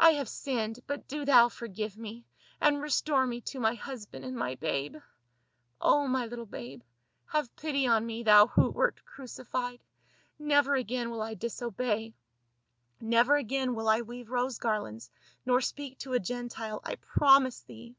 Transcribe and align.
I 0.00 0.12
have 0.12 0.26
sinned, 0.30 0.80
but 0.86 1.06
do 1.06 1.26
thou 1.26 1.50
forgive 1.50 1.98
me, 1.98 2.24
and 2.62 2.80
restore 2.80 3.26
me 3.26 3.42
to 3.42 3.60
my 3.60 3.74
husband 3.74 4.24
and 4.24 4.34
my 4.34 4.54
babe— 4.54 4.96
Oh, 5.82 6.08
my 6.08 6.24
little 6.24 6.46
babe. 6.46 6.80
Have 7.26 7.54
pity 7.56 7.86
on 7.86 8.06
me, 8.06 8.22
thou 8.22 8.46
who 8.46 8.70
wert 8.70 9.04
crucified. 9.04 9.80
Never 10.38 10.76
again 10.76 11.10
will 11.10 11.20
I 11.20 11.34
dis 11.34 11.60
obey; 11.60 12.14
never 13.02 13.36
again 13.36 13.74
will 13.74 13.86
I 13.90 14.00
weave 14.00 14.30
rose 14.30 14.56
garlands, 14.56 15.10
nor 15.44 15.60
speak 15.60 15.98
to 15.98 16.14
a 16.14 16.18
Gentile. 16.20 16.80
I 16.82 16.94
promise 16.94 17.60
thee." 17.60 17.96